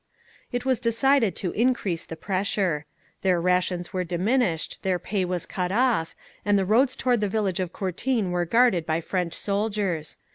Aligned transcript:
"It 0.51 0.65
was 0.65 0.79
decided 0.79 1.35
to 1.35 1.51
increase 1.51 2.05
the 2.05 2.15
pressure; 2.15 2.87
their 3.21 3.39
rations 3.39 3.93
were 3.93 4.03
diminished, 4.03 4.79
their 4.81 4.97
pay 4.97 5.25
was 5.25 5.45
cut 5.45 5.71
off, 5.71 6.15
and 6.43 6.57
the 6.57 6.65
roads 6.65 6.95
toward 6.95 7.21
the 7.21 7.29
village 7.29 7.59
of 7.59 7.71
Courtine 7.71 8.31
were 8.31 8.45
guarded 8.45 8.87
by 8.87 8.99
French 8.99 9.35
soldiers. 9.35 10.17